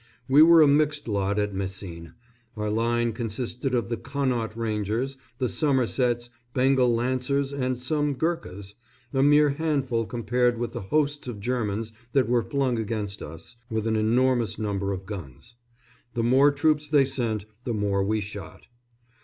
[0.27, 2.09] We were a mixed lot at Messines.
[2.57, 8.73] Our line consisted of the Connaught Rangers, the Somersets, Bengal Lancers and some Ghurkas
[9.13, 13.85] a mere handful compared with the hosts of Germans that were flung against us, with
[13.85, 15.53] an enormous number of guns.
[16.15, 18.65] The more troops they sent the more we shot.